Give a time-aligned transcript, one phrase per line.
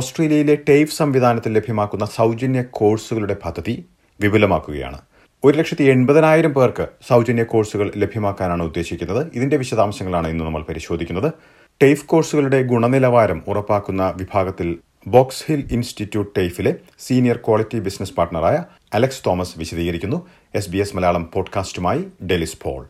[0.00, 3.84] ഓസ്ട്രേലിയയിലെ ടേഫ് സംവിധാനത്തിൽ ലഭ്യമാക്കുന്ന സൗജന്യ കോഴ്സുകളുടെ പദ്ധതി
[4.20, 4.98] വിപുലമാക്കുകയാണ്.
[5.44, 9.26] ഒരു ലക്ഷത്തി എൺപതിനായിരം പേർക്ക് സൗജന്യ കോഴ്സുകൾ ലഭ്യമാക്കാനാണ് ഉദ്ദേശിക്കുന്നത്.
[9.34, 11.32] ഇതിന്റെ വിശദാംശങ്ങളാണ് ഇന്ന് നമ്മൾ പരിശോധിക്കുന്നത്.
[11.82, 19.58] ടേഫ് കോഴ്സുകളുടെ ഗുണനിലവാരം ഉറപ്പാക്കുന്ന വിഭാഗത്തിൽ ബോക്സ് ഹിൽ ഇൻസ്റ്റിറ്റ്യൂട്ട് ടേഫിലെ സീനിയർ ക്വാളിറ്റി ബിസിനസ് പാർട്ണറായ അലക്സ് തോമസ്
[19.58, 20.26] വിശദീകരിക്കുന്നു.
[20.54, 22.86] എസ് ബി എസ് മലയാളം പോഡ്കാസ്റ്റുമായി ഡെലിസ് പോൾ.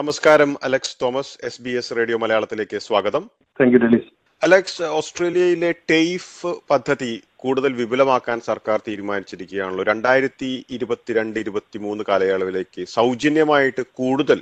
[0.00, 3.22] നമസ്കാരം Alex Thomas S B S radio മലയാളത്തിലേക്ക് സ്വാഗതം.
[3.60, 4.06] താങ്ക് യു ഡെലിസ്
[4.42, 7.10] അലക്സ് ഓസ്ട്രേലിയയിലെ ടെയ്ഫ് പദ്ധതി
[7.42, 9.84] കൂടുതൽ വിപുലമാക്കാൻ സർക്കാർ തീരുമാനിച്ചിരിക്കുകയാണല്ലോ.
[9.90, 14.38] രണ്ടായിരത്തി ഇരുപത്തിരണ്ട് ഇരുപത്തി മൂന്ന് കാലയളവിലേക്ക് സൗജന്യമായിട്ട് കൂടുതൽ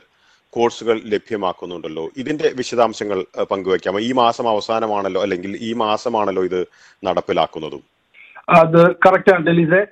[0.56, 2.04] കോഴ്സുകൾ ലഭ്യമാക്കുന്നുണ്ടല്ലോ.
[2.22, 3.20] ഇതിന്റെ വിശദാംശങ്ങൾ
[3.52, 6.60] പങ്കുവയ്ക്കാം ഈ മാസം അവസാനമാണല്ലോ അല്ലെങ്കിൽ ഈ മാസമാണല്ലോ ഇത്
[7.08, 7.82] നടപ്പിലാക്കുന്നതും?
[8.60, 9.82] അത് കറക്റ്റ് ആണ് ഡെലിസെ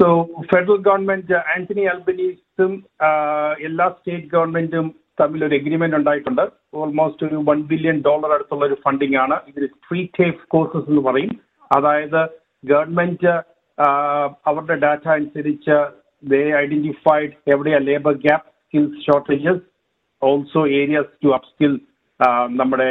[0.00, 0.06] സോ
[0.52, 2.72] ഫെഡറൽ ഗവൺമെന്റ് ആന്റണി അൽബനീസും
[3.70, 4.86] എല്ലാ സ്റ്റേറ്റ് ഗവൺമെന്റും
[5.20, 6.44] തമ്മിൽ ഒരു എഗ്രിമെന്റ് ഉണ്ടായിട്ടുണ്ട്.
[6.80, 9.36] ഓൾമോസ്റ്റ് ഒരു വൺ ബില്യൺ ഡോളർ അടുത്തുള്ള ഒരു ഫണ്ടിംഗ് ആണ്.
[9.50, 11.34] ഇതിൽ ഫ്രീ ടേഫ് കോഴ്സസ് എന്ന് പറയും.
[11.76, 12.20] അതായത്
[12.72, 13.32] ഗവൺമെന്റ്
[14.48, 15.76] അവരുടെ ഡാറ്റ അനുസരിച്ച്
[16.32, 19.64] ദേ ഐഡന്റിഫൈഡ് എവിടെയാ labour gap skills shortages
[20.22, 21.72] also areas to upskill
[22.60, 22.88] നമ്മുടെ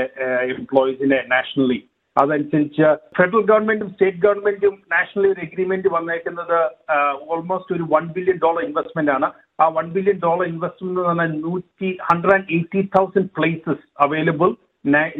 [0.56, 1.80] എംപ്ലോയീസിനെ നാഷണലി
[2.22, 2.88] അതനുസരിച്ച്
[3.18, 6.60] ഫെഡറൽ ഗവൺമെന്റും സ്റ്റേറ്റ് ഗവൺമെന്റും നാഷണലി ഒരു എഗ്രിമെന്റ് വന്നേക്കുന്നത്
[7.34, 9.28] ഓൾമോസ്റ്റ് ഒരു വൺ ബില്യൺ ഡോളർ ഇൻവെസ്റ്റ്മെന്റ് ആണ്.
[9.64, 14.50] ആ വൺ ബില്യൺ ഡോളർ ഇൻവെസ്റ്റ്മെന്റ് എന്ന് പറഞ്ഞാൽ നൂറ്റി hundred and eighty thousand places available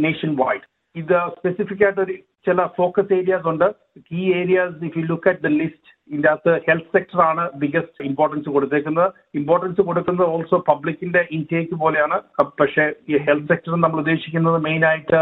[0.44, 2.16] nationwide ഇത് സ്പെസിഫിക് ആയിട്ട് ഒരു
[2.48, 3.66] ചില ഫോക്കസ് ഏരിയാസ് ഉണ്ട്.
[4.08, 8.50] Key areas if you look at the list ഇതിന്റെ അകത്ത് ഹെൽത്ത് സെക്ടർ ആണ് ബിഗസ്റ്റ് ഇമ്പോർട്ടൻസ്
[8.56, 9.10] കൊടുത്തേക്കുന്നത്.
[9.40, 12.18] ഇമ്പോർട്ടൻസ് കൊടുക്കുന്നത് ഓൾസോ പബ്ലിക്കിന്റെ ഇൻടേക്ക് പോലെയാണ്.
[12.62, 15.22] പക്ഷേ ഈ ഹെൽത്ത് സെക്ടർ നമ്മൾ ഉദ്ദേശിക്കുന്നത് മെയിൻ ആയിട്ട്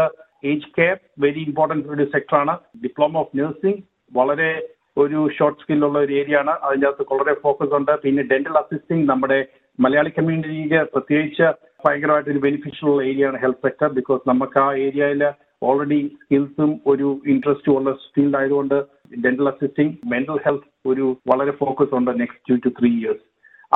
[0.52, 3.82] ഏജ് കെയർ വെരി ഇമ്പോർട്ടന്റ് ഒരു സെക്ടറാണ് ഡിപ്ലോമ ഓഫ് നഴ്സിംഗ്
[4.18, 4.50] വളരെ
[4.96, 6.52] ഒരു ഷോർട്ട് സ്കില്ലുള്ള ഒരു ഏരിയ ആണ്.
[6.66, 7.92] അതിന്റെ അകത്ത് വളരെ ഫോക്കസ് ഉണ്ട്.
[8.02, 9.38] പിന്നെ ഡെന്റൽ അസിസ്റ്റിംഗ് നമ്മുടെ
[9.78, 11.46] മലയാളി കമ്മ്യൂണിറ്റിക്ക് പ്രത്യേകിച്ച്
[11.84, 15.22] ഭയങ്കരമായിട്ട് ഒരു ബെനിഫിഷ്യൽ ഉള്ള ഏരിയ ആണ് ഹെൽത്ത് സെക്ടർ ബിക്കോസ് നമുക്ക് ആ ഏരിയയിൽ
[15.62, 18.76] ഓൾറെഡി സ്കിൽസും ഒരു ഇൻട്രസ്റ്റും ഉള്ള ഫീൽഡ് ആയതുകൊണ്ട്
[19.24, 23.24] ഡെന്റൽ അസിസ്റ്റിംഗ് മെന്റൽ ഹെൽത്ത് ഒരു വളരെ ഫോക്കസ് ഉണ്ട് next two to three years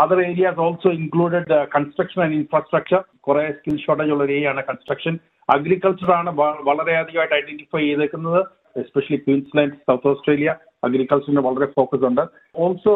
[0.02, 5.14] other areas also included construction and infrastructure കുറെ സ്കിൽ ഷോർട്ടേജ് ഉള്ള ഒരു ഏരിയ ആണ് കൺസ്ട്രക്ഷൻ
[5.48, 6.30] അഗ്രികൾച്ചർ ആണ്
[6.68, 8.40] വളരെയധികമായിട്ട് ഐഡന്റിഫൈ ചെയ്തേക്കുന്നത്.
[8.80, 10.50] എസ്പെഷ്യലി ക്വീൻസ്ലാൻഡ് സൗത്ത് ഓസ്ട്രേലിയ
[10.82, 12.24] അഗ്രികൾച്ചറിന് വളരെ ഫോക്കസ് ഉണ്ട്.
[12.56, 12.92] ഓൾസോ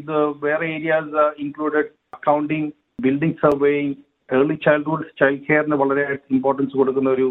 [0.00, 2.68] ഇത് വേറെ areas included accounting
[3.02, 3.94] building surveying
[4.28, 7.26] early childhood child കെയറിന് വളരെ ഇമ്പോർട്ടൻസ് കൊടുക്കുന്ന ഒരു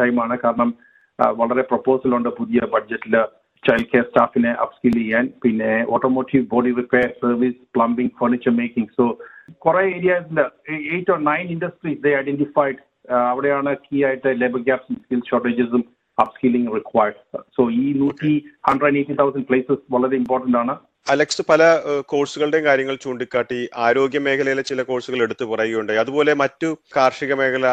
[0.00, 0.70] ടൈമാണ് കാരണം
[1.18, 3.14] ആ, വളരെ പ്രപ്പോസൽ ഉണ്ട് പുതിയ ബഡ്ജറ്റിൽ
[3.64, 5.24] ചൈൽഡ് കെയർ സ്റ്റാഫിനെ അപ്സ്കിൽ ചെയ്യാൻ.
[5.42, 9.04] പിന്നെ automotive body repair service plumbing furniture making so
[9.64, 10.38] കുറെ ഏരിയാസിൽ
[10.88, 12.80] eight or nine industries they identified
[13.28, 15.82] അവിടെയാണ് കീ ആയിട്ട് ലേബർ ഗ്യാപ്സും സ്കിൽ ഷോർട്ടേജസും
[16.18, 17.20] അപ്സ്കില്ലിംഗ് റിക്വയർഡ്
[17.56, 18.32] സോ ഈ നൂറ്റി
[18.68, 20.74] ഹൺഡ്രഡ് എയ്റ്റി തൗസൻഡ് പ്ലേസസ് വളരെ ഇമ്പോർട്ടന്റ് ആണ്.
[21.12, 21.62] അലക്സ് പല
[22.10, 27.66] കോഴ്സുകളുടെയും കാര്യങ്ങൾ ചൂണ്ടിക്കാട്ടി ആരോഗ്യ മേഖലയിലെ ചില കോഴ്സുകൾ എടുത്തു പറയുകയുണ്ടായി അതുപോലെ മറ്റു കാർഷിക മേഖല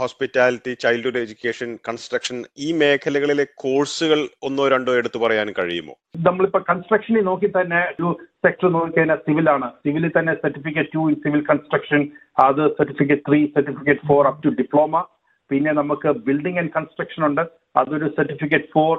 [0.00, 5.94] ഹോസ്പിറ്റാലിറ്റി ചൈൽഡ്ഹുഡ് എഡ്യൂക്കേഷൻ കൺസ്ട്രക്ഷൻ ഈ മേഖലകളിലെ കോഴ്സുകൾ ഒന്നോ രണ്ടോ എടുത്തു പറയാൻ കഴിയുമോ?
[6.28, 8.08] നമ്മളിപ്പോ കൺസ്ട്രക്ഷനിൽ നോക്കി തന്നെ ഒരു
[8.46, 9.70] സെക്ടർ നോക്കിക്കഴിഞ്ഞാൽ സിവിൽ ആണ്.
[9.84, 12.02] സിവിലിൽ തന്നെ certificate two in civil construction
[12.48, 15.02] അത് certificate three certificate four up to diploma
[15.50, 17.42] പിന്നെ നമുക്ക് ബിൽഡിംഗ് ആൻഡ് കൺസ്ട്രക്ഷൻ ഉണ്ട്.
[17.80, 18.92] അതൊരു certificate four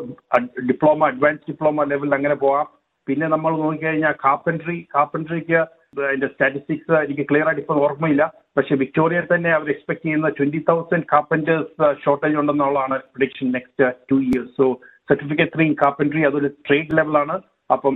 [0.69, 2.67] diploma advance diploma ലെവലിൽ അങ്ങനെ പോവാം.
[3.07, 5.59] പിന്നെ നമ്മൾ നോക്കിക്കഴിഞ്ഞാൽ കാപ്പൻട്രി കാപ്പൻട്രിക്ക്
[6.07, 8.23] അതിന്റെ സ്റ്റാറ്റിസ്റ്റിക്സ് എനിക്ക് ക്ലിയർ ആയിട്ട് ഇപ്പോൾ ഓർമ്മയില്ല.
[8.57, 14.53] പക്ഷെ വിക്ടോറിയയിൽ തന്നെ അവർ എക്സ്പെക്ട് ചെയ്യുന്ന twenty thousand carpenters shortage ഉണ്ടെന്നുള്ളതാണ് prediction next two years
[14.59, 14.65] so
[15.09, 17.35] certificate three carpentry അതൊരു ട്രേഡ് ലെവലാണ്
[17.75, 17.95] അപ്പം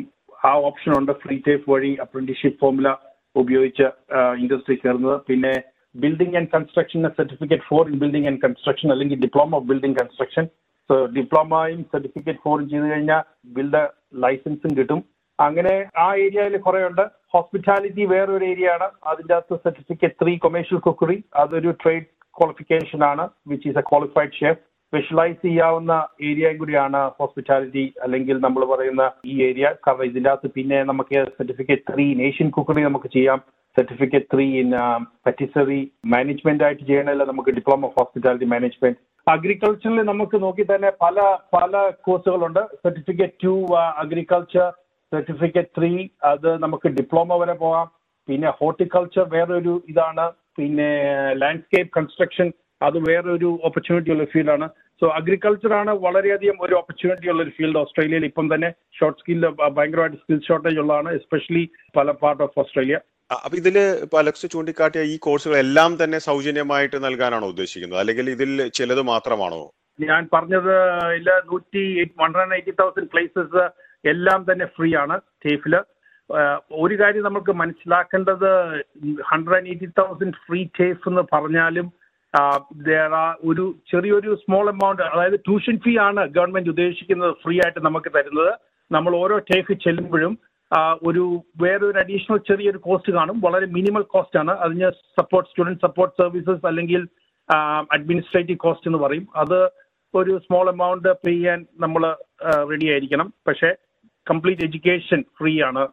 [0.49, 2.89] ആ ഓപ്ഷൻ ഉണ്ട് ഫ്രീ ടൈപ്പ് വഴി അപ്രന്റീഷിപ്പ് ഫോമുല
[3.35, 3.87] ഉപയോഗിച്ച്
[4.41, 5.53] ഇൻഡസ്ട്രി കയറുന്നത് പിന്നെ
[5.95, 10.45] building and construction certificate four in building and construction അല്ലെങ്കിൽ diploma of building construction
[10.89, 13.21] so ഡിപ്ലോമയും certificate ഫോറും ചെയ്ത് കഴിഞ്ഞാൽ
[13.57, 13.85] ബിൽഡർ
[14.23, 15.01] ലൈസൻസും കിട്ടും.
[15.39, 17.03] അങ്ങനെ ആ ഏരിയയിൽ കുറെ ഉണ്ട്
[17.33, 23.67] ഹോസ്പിറ്റാലിറ്റി വേറൊരു ഏരിയ ആണ് അതിന്റെ അകത്ത് സർട്ടിഫിക്കറ്റ് ത്രീ കൊമേഴ്ഷ്യൽ കുക്കറി അതൊരു ട്രേഡ് ക്വാളിഫിക്കേഷൻ ആണ് which
[23.69, 24.61] is a qualified chef
[24.93, 25.93] specialise ചെയ്യാവുന്ന
[26.29, 29.67] ഏരിയയും കൂടിയാണ് ഹോസ്പിറ്റാലിറ്റി അല്ലെങ്കിൽ നമ്മൾ പറയുന്ന ഈ ഏരിയ.
[29.85, 33.41] കാരണം ഇതിന്റെ അകത്ത് പിന്നെ നമുക്ക് സർട്ടിഫിക്കറ്റ് ത്രീ ഏഷ്യൻ കുക്കറി നമുക്ക് ചെയ്യാം.
[33.77, 34.69] Certificate three in
[35.25, 35.79] patisserie
[36.13, 41.17] management ആയിട്ട് ചെയ്യണമല്ല നമുക്ക് ഡിപ്ലോമ ഓഫ് ഹോസ്പിറ്റാലിറ്റി മാനേജ്മെന്റ് അഗ്രികൾച്ചറിൽ നമുക്ക് നോക്കി തന്നെ പല
[41.55, 43.53] പല കോഴ്സുകളുണ്ട് certificate two
[44.03, 44.67] agriculture
[45.11, 45.91] certificate three
[46.31, 47.87] അത് നമുക്ക് ഡിപ്ലോമ വരെ പോകാം.
[48.27, 50.25] പിന്നെ ഹോർട്ടിക്കൾച്ചർ വേറൊരു ഇതാണ്.
[50.57, 50.89] പിന്നെ
[51.41, 52.47] ലാൻഡ്സ്കേപ്പ് കൺസ്ട്രക്ഷൻ
[52.87, 54.67] അത് വേറൊരു ഓപ്പർച്യൂണിറ്റി ഉള്ള ഫീൽഡാണ്
[55.01, 58.69] സോ അഗ്രികൾച്ചർ ആണ് വളരെയധികം ഒരു ഓപ്പർച്യൂണിറ്റി ഉള്ള ഒരു ഫീൽഡ് ഓസ്ട്രേലിയയിൽ ഇപ്പം തന്നെ.
[58.97, 59.41] ഷോർട്ട് സ്കിൽ
[59.77, 61.63] ഭയങ്കരമായിട്ട് സ്കിൽ ഷോർട്ടേജ് ഉള്ളതാണ് എസ്പെഷ്യലി
[61.97, 62.97] പല പാർട്ട് ഓഫ് ഓസ്ട്രേലിയ.
[63.43, 67.99] അപ്പൊ ഇതിൽ ഇപ്പൊ അലക്സ് ചൂണ്ടിക്കാട്ടിയ ഈ കോഴ്സുകൾ എല്ലാം തന്നെ സൗജന്യമായിട്ട് നൽകാനാണോ ഉദ്ദേശിക്കുന്നത്?
[67.99, 69.61] അല്ലെങ്കിൽ ഇതിൽ ചിലത് മാത്രമാണോ?
[69.99, 70.73] ഞാൻ പറഞ്ഞത്
[71.17, 73.63] ഇല്ല നൂറ്റി one hundred eighty thousand places
[74.13, 75.75] എല്ലാം തന്നെ ഫ്രീ ആണ് ടേഫിൽ
[76.83, 78.49] ഒരു കാര്യം നമുക്ക് മനസ്സിലാക്കേണ്ടത്
[79.31, 81.89] hundred and eighty thousand free TAFE എന്ന് പറഞ്ഞാലും
[83.49, 88.53] ഒരു ചെറിയൊരു സ്മോൾ എമൗണ്ട് അതായത് ട്യൂഷൻ ഫീ ആണ് ഗവൺമെന്റ് ഉദ്ദേശിക്കുന്നത് ഫ്രീ ആയിട്ട് നമുക്ക് തരുന്നത്.
[88.91, 90.33] നമ്മൾ ഓരോ ടേഫ് ചെല്ലുമ്പോഴും
[90.81, 93.41] ഒരു വേറൊരു അഡീഷണൽ ചെറിയൊരു കോസ്റ്റ് കാണും.
[93.41, 94.51] വളരെ മിനിമൽ കോസ്റ്റ് ആണ്.
[94.51, 97.07] അതിന് സപ്പോർട്ട് സ്റ്റുഡന്റ് സപ്പോർട്ട് സർവീസസ് അല്ലെങ്കിൽ
[97.91, 99.27] അഡ്മിനിസ്ട്രേറ്റീവ് കോസ്റ്റ് എന്ന് പറയും.
[99.35, 99.69] അത്
[100.15, 102.15] ഒരു സ്മോൾ എമൗണ്ട് പേ ചെയ്യാൻ നമ്മൾ
[102.69, 103.33] റെഡി ആയിരിക്കണം.
[103.47, 103.73] പക്ഷേ
[104.29, 105.87] കംപ്ലീറ്റ് എഡ്യൂക്കേഷൻ ഫ്രീ ആണ്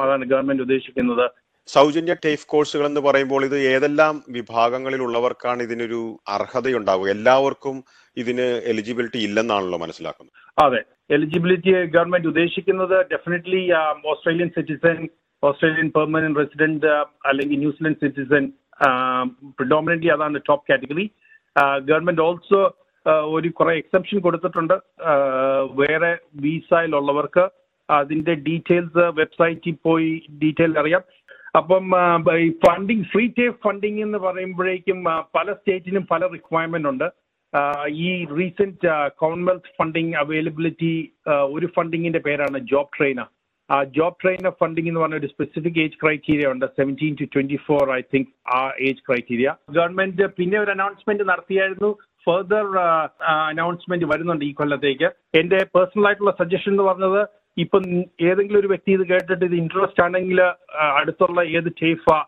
[0.00, 1.30] അതാണ് ഗവൺമെന്റ് ഉദ്ദേശിക്കുന്നത്.
[1.66, 7.10] സൗജന്യ ടേഫ് കോഴ്സുകൾ എന്ന് പറയുമ്പോൾ ഇത് ഏതെല്ലാം വിഭാഗങ്ങളിലുള്ളവർക്കാണ് ഇതിനൊരു അർഹതയുണ്ടാവുക?
[7.10, 7.84] എല്ലാവർക്കും
[8.16, 10.64] ഇതിന് എലിജിബിലിറ്റി ഇല്ലെന്നാണല്ലോ മനസ്സിലാക്കുന്നത്.
[10.64, 10.82] അതെ.
[11.16, 13.62] എലിജിബിലിറ്റി ഗവൺമെന്റ് ഉദ്ദേശിക്കുന്നത് definitely
[14.12, 14.98] Australian citizen
[15.42, 16.92] Australian permanent resident
[17.30, 18.44] അല്ലെങ്കിൽ ന്യൂസിലൻഡ് സിറ്റിസൺ
[19.56, 21.06] പ്രിഡോമിനന്റ്ലി അതാണ് ടോപ്പ് കാറ്റഗറി
[21.88, 22.60] ഗവൺമെന്റ് ഓൾസോ
[23.36, 24.76] ഒരു കുറെ എക്സെപ്ഷൻ കൊടുത്തിട്ടുണ്ട്.
[25.80, 26.12] വേറെ
[26.44, 27.44] വിസയിലുള്ളവർക്ക്
[27.88, 30.12] അതിന്റെ ഡീറ്റെയിൽസ് വെബ്സൈറ്റിൽ പോയി
[30.42, 31.02] ഡീറ്റെയിൽ അറിയാം.
[31.58, 31.84] അപ്പം
[32.44, 35.00] ഈ ഫണ്ടിങ് ഫ്രീ ടേഫ് ഫണ്ടിങ് എന്ന് പറയുമ്പോഴേക്കും
[35.36, 37.08] പല സ്റ്റേറ്റിനും പല റിക്വയർമെന്റ് ഉണ്ട്.
[38.04, 38.08] ഈ
[38.38, 38.90] റീസെന്റ്
[39.22, 40.92] കോമൺവെൽത്ത് ഫണ്ടിങ് അവൈലബിലിറ്റി
[41.56, 43.28] ഒരു ഫണ്ടിങ്ങിന്റെ പേരാണ് ജോബ് ട്രെയിനർ
[43.70, 46.66] ആ ജോബ് ട്രെയിനർ ഫണ്ടിങ് എന്ന് പറഞ്ഞ ഒരു സ്പെസിഫിക് ഏജ് ക്രൈറ്റീരിയ ഉണ്ട്.
[46.78, 51.90] Seventeen to twenty four I think ആ ഏജ് ക്രൈറ്റീരിയ ഗവൺമെന്റ് പിന്നെ ഒരു അനൗൺസ്മെന്റ് നടത്തിയായിരുന്നു.
[52.26, 52.66] ഫെർദർ
[53.52, 55.08] അനൗൺസ്മെന്റ് വരുന്നുണ്ട് ഈ കൊല്ലത്തേക്ക്.
[55.40, 57.22] എന്റെ പേഴ്സണൽ ആയിട്ടുള്ള സജഷൻ എന്ന് പറഞ്ഞത്
[57.64, 57.84] ഇപ്പം
[58.28, 60.38] ഏതെങ്കിലും ഒരു വ്യക്തി ഇത് കേട്ടിട്ട് ഇത് ഇൻട്രസ്റ്റ് ആണെങ്കിൽ
[60.98, 62.18] അടുത്തുള്ള ഏത് ടേഫാ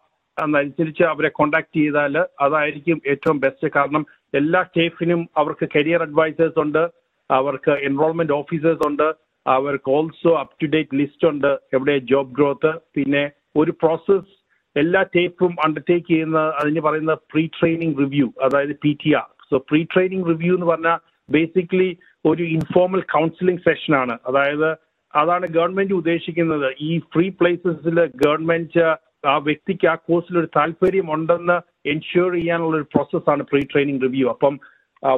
[0.43, 6.83] എന്നനുസരിച്ച് അവരെ കോണ്ടാക്ട് ചെയ്താൽ അതായിരിക്കും ഏറ്റവും ബെസ്റ്റ് കാരണം എല്ലാ സ്റ്റേഫിനും അവർക്ക് കരിയർ അഡ്വൈസേഴ്സ് ഉണ്ട്
[7.31, 9.09] അവർക്ക് എൻറോൾമെന്റ് ഓഫീസേഴ്സ് ഉണ്ട്
[9.47, 13.25] അവർക്ക് also up to date list ഉണ്ട് എവിടെ ജോബ് ഗ്രോത്ത് പിന്നെ
[13.57, 14.31] ഒരു പ്രോസസ്
[14.77, 19.81] എല്ലാ ടേപ്പും അണ്ടർടേക്ക് ചെയ്യുന്ന അതിന് പറയുന്ന പ്രീ ട്രെയിനിങ് റിവ്യൂ അതായത് P T R so pre
[19.95, 20.99] training review എന്ന് പറഞ്ഞാൽ
[21.31, 21.91] ബേസിക്കലി
[22.25, 24.19] ഒരു ഇൻഫോർമൽ കൗൺസിലിംഗ് സെഷൻ ആണ്.
[24.27, 24.69] അതായത്
[25.15, 26.69] അതാണ് ഗവൺമെന്റ് ഉദ്ദേശിക്കുന്നത്.
[26.81, 28.85] ഈ ഫ്രീ പ്ലേസസിൽ ഗവൺമെന്റ്
[29.25, 31.57] ആ വ്യക്തിക്ക് ആ കോഴ്സിൽ ഒരു താല്പര്യം ഉണ്ടെന്ന്
[31.87, 34.55] എൻഷുർ ചെയ്യാനുള്ള ഒരു പ്രോസസ്സാണ് പ്രീ ട്രെയിനിങ് റിവ്യൂ അപ്പം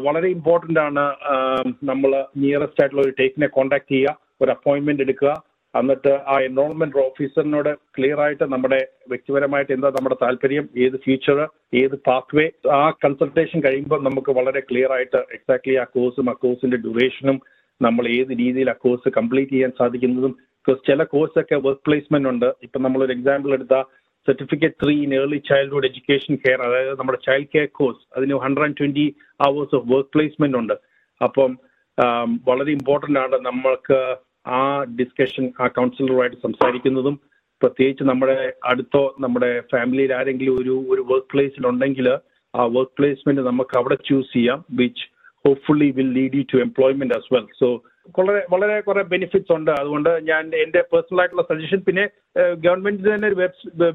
[0.01, 1.05] വളരെ ഇമ്പോർട്ടന്റ് ആണ്
[1.85, 5.33] നമ്മൾ നിയറസ്റ്റ് ആയിട്ടുള്ള ഒരു ടേക്കിനെ കോൺടാക്ട് ചെയ്യുക ഒരു അപ്പോയിന്റ്മെന്റ് എടുക്കുക.
[5.75, 11.39] എന്നിട്ട് ആ എൻറോൾമെന്റ് ഓഫീസറിനോട് ക്ലിയർ ആയിട്ട് നമ്മുടെ വ്യക്തിപരമായിട്ട് എന്താ നമ്മുടെ താല്പര്യം ഏത് ഫ്യൂച്ചർ
[11.75, 17.39] ഏത് പാത്വേ ആ കൺസൾട്ടേഷൻ കഴിയുമ്പോൾ നമുക്ക് വളരെ ക്ലിയർ ആയിട്ട് എക്സാക്ട്ലി ആ കോഴ്സും ആ കോഴ്സിന്റെ ഡ്യൂറേഷനും
[17.81, 20.35] നമ്മൾ ഏത് രീതിയിൽ ആ കോഴ്സ് കംപ്ലീറ്റ് ചെയ്യാൻ സാധിക്കുന്നതും
[20.67, 22.47] ബിക്കോസ് ചില കോഴ്സൊക്കെ വർക്ക് പ്ലേസ്മെന്റ് ഉണ്ട്.
[22.67, 23.75] ഇപ്പം നമ്മളൊരു എക്സാമ്പിൾ എടുത്ത
[24.29, 28.79] certificate three in early childhood education care അതായത് നമ്മുടെ ചൈൽഡ് കെയർ കോഴ്സ് അതിന് hundred and
[28.81, 29.05] twenty
[29.47, 30.75] hours of work placement ഉണ്ട്.
[31.21, 31.53] അപ്പം
[32.49, 33.99] വളരെ ഇമ്പോർട്ടന്റ് ആണ് നമ്മൾക്ക്
[34.59, 34.61] ആ
[35.01, 37.17] ഡിസ്കഷൻ ആ കൗൺസിലറുമായിട്ട് സംസാരിക്കുന്നതും
[37.63, 38.37] പ്രത്യേകിച്ച് നമ്മുടെ
[38.71, 42.09] അടുത്തോ നമ്മുടെ ഫാമിലിയിൽ ആരെങ്കിലും ഒരു ഒരു വർക്ക് പ്ലേസിൽ ഉണ്ടെങ്കിൽ
[42.55, 45.07] ആ വർക്ക് പ്ലേസ്മെന്റ് നമുക്ക് അവിടെ ചൂസ് ചെയ്യാം which
[45.45, 47.69] hopefully will lead you to employment as well so
[48.19, 49.71] വളരെ വളരെ കുറെ ബെനിഫിറ്റ്സ് ഉണ്ട്.
[49.81, 52.05] അതുകൊണ്ട് ഞാൻ എന്റെ പേഴ്സണൽ ആയിട്ടുള്ള സജഷൻ പിന്നെ
[52.65, 53.39] ഗവൺമെന്റിന് തന്നെ ഒരു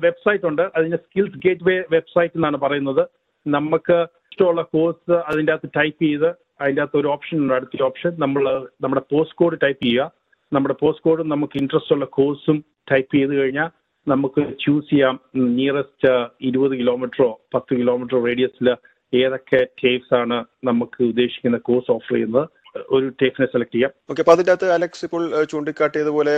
[0.05, 0.63] വെബ്സൈറ്റ് ഉണ്ട്.
[0.75, 3.03] അതിന്റെ സ്കിൽസ് ഗേറ്റ് വേ വെബ്സൈറ്റ് എന്നാണ് പറയുന്നത്.
[3.45, 3.97] നമുക്ക്
[4.31, 6.29] ഇഷ്ടമുള്ള കോഴ്സ് അതിന്റെ അകത്ത് ടൈപ്പ് ചെയ്ത്
[6.61, 7.53] അതിന്റെ അകത്ത് ഒരു ഓപ്ഷൻ ഉണ്ട്.
[7.53, 8.43] അടുത്ത ഓപ്ഷൻ നമ്മൾ
[8.83, 10.11] നമ്മുടെ പോസ്റ്റ് കോഡ് ടൈപ്പ് ചെയ്യുക.
[10.53, 12.57] നമ്മുടെ പോസ്റ്റ് കോഡും നമുക്ക് ഇൻട്രസ്റ്റ് ഉള്ള കോഴ്സും
[12.91, 13.69] ടൈപ്പ് ചെയ്ത് കഴിഞ്ഞാൽ
[14.07, 15.15] നമുക്ക് ചൂസ് ചെയ്യാം.
[15.35, 16.11] നിയറസ്റ്റ്
[16.49, 18.69] ഇരുപത് കിലോമീറ്ററോ പത്ത് കിലോമീറ്ററോ റേഡിയസിൽ
[19.13, 22.47] ഏതൊക്കെ ടേപ്സ് ആണ് നമുക്ക് ഉദ്ദേശിക്കുന്ന കോഴ്സ് ഓഫർ ചെയ്യുന്നത്.
[22.75, 23.91] ഒരു ടേക്കിനെ സെലക്ട് ചെയ്യാം.
[24.09, 26.33] ഓക്കെ അപ്പൊ അതിന്റെ അകത്ത് അലക്സ് ഇപ്പോൾ ചൂണ്ടിക്കാട്ടിയതുപോലെ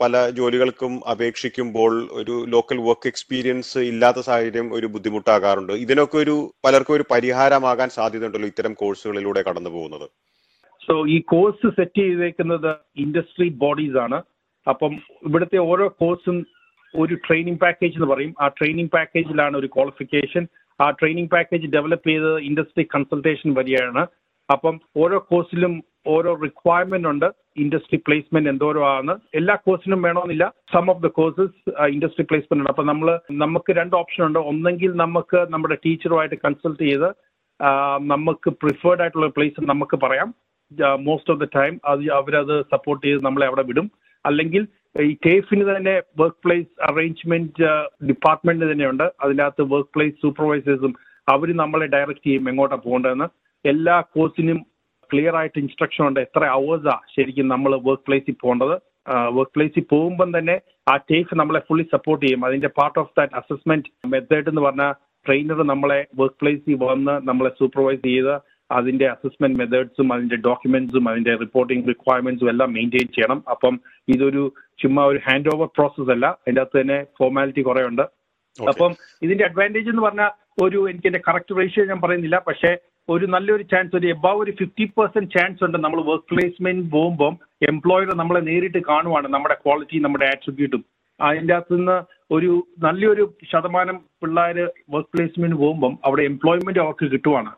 [0.00, 5.72] പല ജോലികൾക്കും അപേക്ഷിക്കുമ്പോൾ ഒരു ലോക്കൽ വർക്ക് എക്സ്പീരിയൻസ് ഇല്ലാത്ത സാഹചര്യം ഒരു ബുദ്ധിമുട്ടാകാറുണ്ട്.
[5.72, 6.36] ഇതിനൊക്കെ ഒരു
[6.66, 10.06] പലർക്കും ഒരു പരിഹാരമാകാൻ സാധ്യതയുണ്ടല്ലോ ഇത്തരം കോഴ്സുകളിലൂടെ കടന്നു പോകുന്നത്?
[10.86, 14.22] സോ ഈ കോഴ്സ് സെറ്റ് ചെയ്തേക്കുന്നത് ഇൻഡസ്ട്രി ബോഡീസ് ആണ്.
[14.68, 14.92] അപ്പം
[15.28, 16.46] ഇവിടുത്തെ ഓരോ കോഴ്സും
[16.94, 18.34] ഒരു ട്രെയിനിങ് പാക്കേജ് എന്ന് പറയും.
[18.40, 20.46] ആ ട്രെയിനിങ് പാക്കേജിലാണ് ഒരു ക്വാളിഫിക്കേഷൻ.
[20.80, 24.06] ആ ട്രെയിനിങ് പാക്കേജ് ഡെവലപ്പ് ചെയ്തത് ഇൻഡസ്ട്രി കൺസൾട്ടേഷൻ വഴിയാണ്.
[24.54, 25.72] അപ്പം ഓരോ കോഴ്സിലും
[26.14, 27.26] ഓരോ റിക്വയർമെന്റ് ഉണ്ട്.
[27.62, 30.52] ഇൻഡസ്ട്രി പ്ലേസ്മെന്റ് എന്തോരോ ആണ് എല്ലാ കോഴ്സിനും വേണമെന്നില്ല.
[30.72, 32.70] Some of the courses industry placement ഉണ്ട്.
[32.70, 33.08] അപ്പൊ നമ്മൾ
[33.44, 34.38] നമുക്ക് രണ്ട് ഓപ്ഷൻ ഉണ്ട്.
[34.50, 37.08] ഒന്നെങ്കിൽ നമുക്ക് നമ്മുടെ ടീച്ചറുമായിട്ട് കൺസൾട്ട് ചെയ്ത്
[38.14, 40.28] നമുക്ക് പ്രിഫേർഡ് ആയിട്ടുള്ള പ്ലേസ് നമുക്ക് പറയാം.
[41.06, 43.88] മോസ്റ്റ് ഓഫ് ദ ടൈം അത് അവരത് സപ്പോർട്ട് ചെയ്ത് നമ്മളെ അവിടെ വിടും.
[44.24, 44.62] അല്ലെങ്കിൽ
[45.02, 47.66] ഈ ടേഫിന് തന്നെ വർക്ക് പ്ലേസ് അറേഞ്ച്മെന്റ്
[48.08, 49.06] ഡിപ്പാർട്ട്മെന്റ് തന്നെയുണ്ട്.
[49.24, 50.94] അതിനകത്ത് വർക്ക് പ്ലേസ് സൂപ്പർവൈസേഴ്സും
[51.28, 53.28] അവർ നമ്മളെ ഡയറക്റ്റ് ചെയ്യും എങ്ങോട്ടാണ് പോകേണ്ടതെന്ന്.
[53.66, 54.58] എല്ലാ കോഴ്സിനും
[55.12, 56.20] ക്ലിയർ ആയിട്ട് ഇൻസ്ട്രക്ഷൻ ഉണ്ട്.
[56.20, 58.76] എത്ര അവേഴ്സാ ശരിക്കും നമ്മൾ വർക്ക് പ്ലേസിൽ പോകേണ്ടത്.
[59.32, 60.60] വർക്ക് പ്ലേസിൽ പോകുമ്പം തന്നെ
[60.92, 62.44] ആ ടേഫ് നമ്മളെ ഫുള്ളി സപ്പോർട്ട് ചെയ്യും.
[62.44, 64.92] അതിന്റെ part of that assessment method എന്ന് പറഞ്ഞാൽ
[65.26, 68.34] ട്രെയിനർ നമ്മളെ വർക്ക് പ്ലേസിൽ വന്ന് നമ്മളെ സൂപ്പർവൈസ് ചെയ്ത്
[68.70, 73.44] അതിന്റെ അസസ്മെന്റ് മെത്തേഡ്സും അതിന്റെ ഡോക്യുമെന്റ്സും അതിന്റെ റിപ്പോർട്ടിംഗ് റിക്വയർമെന്റ്സും എല്ലാം മെയിന്റെയിൻ ചെയ്യണം.
[73.50, 76.26] അപ്പം ഇതൊരു ചുമ്മാ ഒരു ഹാൻഡ് ഓവർ പ്രോസസ് അല്ല.
[76.26, 78.02] അതിന്റെ അകത്ത് തന്നെ ഫോർമാലിറ്റി കുറെ ഉണ്ട്.
[78.68, 78.92] അപ്പം
[79.22, 80.30] ഇതിന്റെ അഡ്വാന്റേജ് എന്ന് പറഞ്ഞാൽ
[80.62, 82.42] ഒരു എനിക്ക് എന്റെ കറക്റ്റ് റേഷ്യോ ഞാൻ പറയുന്നില്ല.
[82.46, 82.76] പക്ഷേ
[83.08, 87.32] ഒരു നല്ലൊരു ചാൻസ് ഒരു എബവ് ഒരു ഫിഫ്റ്റി പെർസെന്റ് ചാൻസ് ഉണ്ട് നമ്മൾ വർക്ക് പ്ലേസ്മെന്റ് പോകുമ്പോൾ
[87.72, 90.82] എംപ്ലോയർ നമ്മളെ നേരിട്ട് കാണുവാണ് നമ്മുടെ ക്വാളിറ്റി നമ്മുടെ ആട്രിബ്യൂട്ടും
[91.20, 91.98] അതിന്റെ അകത്ത് നിന്ന്
[92.36, 92.50] ഒരു
[92.86, 94.58] നല്ലൊരു ശതമാനം പിള്ളേർ
[94.94, 97.52] വർക്ക് പ്ലേസ്മെന്റ് പോകുമ്പം അവിടെ എംപ്ലോയ്മെന്റ് അവർക്ക് കിട്ടുവാണ്.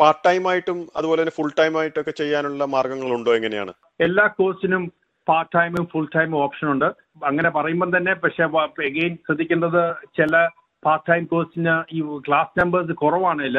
[0.00, 3.72] പാർട്ട് ടൈം ആയിട്ടും അതുപോലെ തന്നെ ഫുൾ ടൈം ആയിട്ടൊക്കെ ചെയ്യാനുള്ള മാർഗങ്ങളുണ്ടോ എങ്ങനെയാണ്?
[4.06, 4.84] എല്ലാ കോഴ്സിനും
[5.26, 6.88] പാർട്ട് ടൈമും ഫുൾ ടൈമും ഓപ്ഷൻ ഉണ്ട്.
[7.28, 8.44] അങ്ങനെ പറയുമ്പം തന്നെ പക്ഷെ
[8.90, 9.82] എഗെയിൻ ശ്രദ്ധിക്കേണ്ടത്
[10.18, 10.36] ചില
[10.82, 13.58] പാർട്ട് ടൈം കോഴ്സിന് ഈ ക്ലാസ് നമ്പേഴ്സ് കുറവാണെങ്കിൽ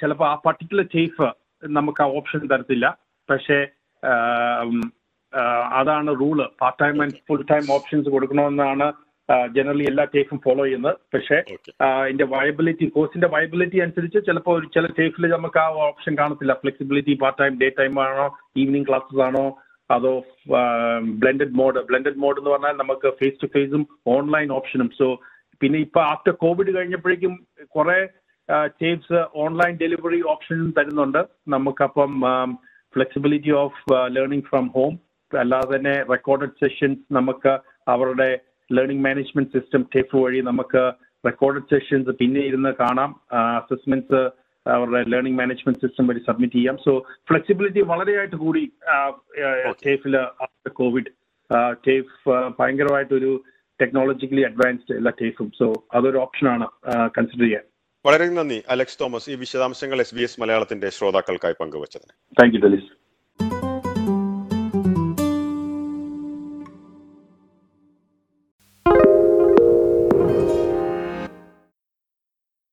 [0.00, 1.28] ചിലപ്പോൾ ആ പർട്ടിക്കുലർ ചീഫ്
[1.76, 2.86] നമുക്ക് ആ ഓപ്ഷൻ തരത്തില്ല.
[3.28, 3.58] പക്ഷേ
[5.80, 8.86] അതാണ് rule part time and full time options കൊടുക്കണമെന്നാണ്
[9.56, 10.96] generally എല്ലാ ടേഫും ഫോളോ ചെയ്യുന്നത്.
[11.14, 11.36] പക്ഷേ
[12.06, 16.54] ഇതിന്റെ വയബിലിറ്റി കോഴ്സിന്റെ വയബിലിറ്റി അനുസരിച്ച് ചിലപ്പോൾ ചില ടേഫിൽ നമുക്ക് ആ ഓപ്ഷൻ കാണത്തില്ല.
[16.62, 18.26] Flexibility part time day time ആണോ
[18.62, 19.44] ഈവനിങ് ക്ലാസ്സസ് ആണോ
[19.90, 20.12] അതോ
[21.22, 23.84] ബ്ലെൻഡഡ് മോഡ് ബ്ലെൻഡഡ് മോഡ് എന്ന് പറഞ്ഞാൽ നമുക്ക് ഫേസ് ടു ഫേസും
[24.16, 25.06] ഓൺലൈൻ ഓപ്ഷനും സോ
[25.62, 27.32] പിന്നെ ഇപ്പൊ ആഫ്റ്റർ കോവിഡ് കഴിഞ്ഞപ്പോഴേക്കും
[27.76, 27.98] കുറെ
[28.82, 31.22] ടേപ്സ് ഓൺലൈൻ ഡെലിവറി ഓപ്ഷനും തരുന്നുണ്ട്.
[31.48, 32.12] നമുക്കപ്പം
[32.94, 33.82] flexibility of
[34.16, 34.94] learning from home
[35.32, 37.52] അല്ലാതെ തന്നെ റെക്കോർഡഡ് സെഷൻസ് നമുക്ക്
[37.88, 38.30] അവരുടെ
[38.76, 40.82] ലേണിംഗ് മാനേജ്മെന്റ് സിസ്റ്റം ടേഫ് വഴി നമുക്ക്
[41.24, 43.10] റെക്കോർഡഡ് സെഷൻസ് പിന്നെ ഇരുന്ന് കാണാം.
[43.60, 44.22] അസസ്മെന്റ്സ്
[44.66, 46.76] അവരുടെ ലേണിംഗ് മാനേജ്മെന്റ് സിസ്റ്റം വഴി സബ്മിറ്റ് ചെയ്യാം.
[46.86, 46.92] സോ
[47.28, 48.62] ഫ്ലെക്സിബിലിറ്റി വളരെയായിട്ട് കൂടി
[49.86, 51.10] ടേഫിൽ ആഫ്റ്റർ കോവിഡ്
[51.86, 52.14] ടേഫ്
[52.58, 53.32] ഭയങ്കരമായിട്ടൊരു
[53.80, 55.66] ടെക്നോളജിക്കലി അഡ്വാൻസ്ഡ് എല്ലാ ടേഫും സോ
[55.98, 56.66] അതൊരു ഓപ്ഷനാണ്
[57.16, 57.64] കൺസിഡർ ചെയ്യാൻ.
[58.04, 62.12] വളരെ നന്ദി അലക്സ് തോമസ് ഈ വിശദാംശങ്ങൾ എസ് ബി എസ് മലയാളത്തിന്റെ ശ്രോതാക്കൾക്കായി പങ്കുവച്ചതിന്.
[62.40, 62.60] Thank you